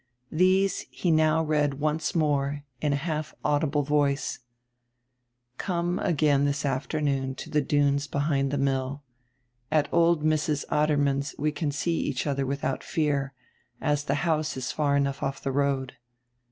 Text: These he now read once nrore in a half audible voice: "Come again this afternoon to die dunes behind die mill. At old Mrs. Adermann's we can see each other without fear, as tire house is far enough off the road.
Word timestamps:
These 0.31 0.87
he 0.89 1.11
now 1.11 1.43
read 1.43 1.75
once 1.75 2.13
nrore 2.13 2.63
in 2.81 2.91
a 2.91 2.95
half 2.95 3.35
audible 3.45 3.83
voice: 3.83 4.39
"Come 5.59 5.99
again 5.99 6.43
this 6.45 6.65
afternoon 6.65 7.35
to 7.35 7.51
die 7.51 7.59
dunes 7.59 8.07
behind 8.07 8.49
die 8.49 8.57
mill. 8.57 9.03
At 9.69 9.87
old 9.93 10.23
Mrs. 10.23 10.65
Adermann's 10.71 11.35
we 11.37 11.51
can 11.51 11.69
see 11.71 11.99
each 11.99 12.25
other 12.25 12.47
without 12.47 12.83
fear, 12.83 13.35
as 13.79 14.03
tire 14.03 14.15
house 14.15 14.57
is 14.57 14.71
far 14.71 14.97
enough 14.97 15.21
off 15.21 15.43
the 15.43 15.51
road. 15.51 15.93